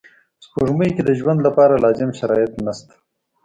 سپوږمۍ 0.43 0.89
کې 0.95 1.03
د 1.05 1.09
ژوند 1.19 1.39
لپاره 1.47 1.81
لازم 1.83 2.09
شرایط 2.19 2.51
نشته 2.65 2.93